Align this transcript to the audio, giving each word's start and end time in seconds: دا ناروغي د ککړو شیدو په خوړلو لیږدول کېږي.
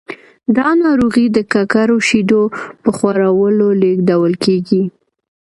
دا 0.57 0.69
ناروغي 0.83 1.25
د 1.31 1.37
ککړو 1.53 1.97
شیدو 2.07 2.41
په 2.83 2.89
خوړلو 2.97 3.67
لیږدول 3.81 4.33
کېږي. 4.45 4.83